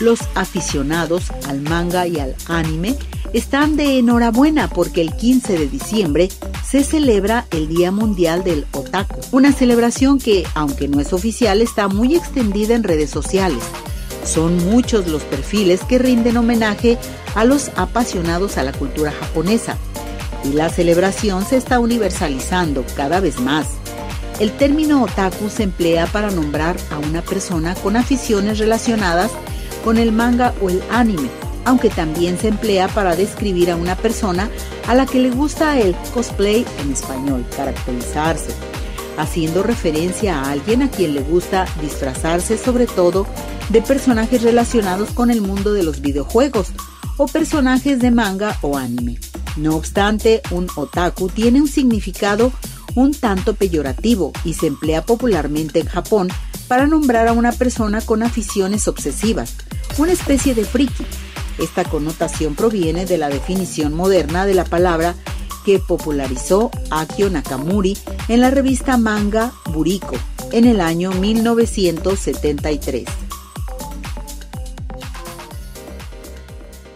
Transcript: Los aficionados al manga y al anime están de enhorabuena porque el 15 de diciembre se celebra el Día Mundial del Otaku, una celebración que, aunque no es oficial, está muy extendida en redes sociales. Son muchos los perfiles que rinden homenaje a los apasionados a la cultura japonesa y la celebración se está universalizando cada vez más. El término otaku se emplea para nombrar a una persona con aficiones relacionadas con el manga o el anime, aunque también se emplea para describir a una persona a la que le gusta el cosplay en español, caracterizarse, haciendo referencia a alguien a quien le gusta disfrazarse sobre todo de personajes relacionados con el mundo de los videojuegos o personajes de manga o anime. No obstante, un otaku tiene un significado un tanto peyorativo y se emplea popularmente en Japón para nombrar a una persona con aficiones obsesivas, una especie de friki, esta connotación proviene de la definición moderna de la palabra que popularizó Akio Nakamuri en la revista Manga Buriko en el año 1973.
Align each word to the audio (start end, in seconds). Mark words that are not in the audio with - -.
Los 0.00 0.20
aficionados 0.34 1.32
al 1.48 1.60
manga 1.60 2.06
y 2.06 2.18
al 2.18 2.36
anime 2.46 2.96
están 3.32 3.76
de 3.76 3.98
enhorabuena 3.98 4.68
porque 4.68 5.00
el 5.00 5.14
15 5.14 5.58
de 5.58 5.68
diciembre 5.68 6.28
se 6.64 6.84
celebra 6.84 7.46
el 7.50 7.68
Día 7.68 7.90
Mundial 7.90 8.44
del 8.44 8.66
Otaku, 8.72 9.20
una 9.32 9.52
celebración 9.52 10.18
que, 10.18 10.46
aunque 10.54 10.88
no 10.88 11.00
es 11.00 11.12
oficial, 11.12 11.60
está 11.62 11.88
muy 11.88 12.14
extendida 12.14 12.74
en 12.74 12.84
redes 12.84 13.10
sociales. 13.10 13.62
Son 14.24 14.56
muchos 14.70 15.06
los 15.08 15.22
perfiles 15.22 15.80
que 15.84 15.98
rinden 15.98 16.36
homenaje 16.36 16.98
a 17.34 17.44
los 17.44 17.70
apasionados 17.76 18.56
a 18.58 18.62
la 18.62 18.72
cultura 18.72 19.12
japonesa 19.12 19.76
y 20.44 20.52
la 20.52 20.68
celebración 20.68 21.44
se 21.44 21.56
está 21.56 21.80
universalizando 21.80 22.84
cada 22.96 23.20
vez 23.20 23.40
más. 23.40 23.66
El 24.38 24.52
término 24.52 25.02
otaku 25.02 25.50
se 25.50 25.64
emplea 25.64 26.06
para 26.06 26.30
nombrar 26.30 26.76
a 26.90 26.98
una 26.98 27.22
persona 27.22 27.74
con 27.74 27.96
aficiones 27.96 28.58
relacionadas 28.58 29.30
con 29.84 29.98
el 29.98 30.12
manga 30.12 30.54
o 30.60 30.70
el 30.70 30.82
anime, 30.90 31.28
aunque 31.64 31.90
también 31.90 32.38
se 32.38 32.48
emplea 32.48 32.88
para 32.88 33.16
describir 33.16 33.70
a 33.70 33.76
una 33.76 33.96
persona 33.96 34.50
a 34.86 34.94
la 34.94 35.06
que 35.06 35.20
le 35.20 35.30
gusta 35.30 35.78
el 35.78 35.94
cosplay 36.14 36.64
en 36.80 36.92
español, 36.92 37.44
caracterizarse, 37.56 38.52
haciendo 39.16 39.62
referencia 39.62 40.40
a 40.40 40.50
alguien 40.50 40.82
a 40.82 40.90
quien 40.90 41.14
le 41.14 41.22
gusta 41.22 41.66
disfrazarse 41.80 42.56
sobre 42.56 42.86
todo 42.86 43.26
de 43.68 43.82
personajes 43.82 44.42
relacionados 44.42 45.10
con 45.10 45.30
el 45.30 45.40
mundo 45.40 45.72
de 45.72 45.82
los 45.82 46.00
videojuegos 46.00 46.68
o 47.16 47.26
personajes 47.26 47.98
de 47.98 48.10
manga 48.10 48.56
o 48.62 48.76
anime. 48.76 49.18
No 49.56 49.76
obstante, 49.76 50.40
un 50.52 50.68
otaku 50.76 51.28
tiene 51.28 51.60
un 51.60 51.68
significado 51.68 52.52
un 52.94 53.14
tanto 53.14 53.54
peyorativo 53.54 54.32
y 54.44 54.54
se 54.54 54.66
emplea 54.66 55.04
popularmente 55.04 55.80
en 55.80 55.86
Japón 55.86 56.28
para 56.66 56.86
nombrar 56.86 57.28
a 57.28 57.32
una 57.32 57.52
persona 57.52 58.00
con 58.00 58.22
aficiones 58.22 58.88
obsesivas, 58.88 59.54
una 59.98 60.12
especie 60.12 60.54
de 60.54 60.64
friki, 60.64 61.04
esta 61.58 61.84
connotación 61.84 62.54
proviene 62.54 63.04
de 63.04 63.18
la 63.18 63.28
definición 63.28 63.92
moderna 63.94 64.46
de 64.46 64.54
la 64.54 64.64
palabra 64.64 65.14
que 65.64 65.80
popularizó 65.80 66.70
Akio 66.90 67.30
Nakamuri 67.30 67.96
en 68.28 68.40
la 68.40 68.50
revista 68.50 68.96
Manga 68.96 69.52
Buriko 69.66 70.16
en 70.52 70.66
el 70.66 70.80
año 70.80 71.10
1973. 71.12 73.27